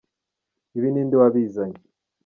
[0.77, 1.79] Ibi ninde wabizanye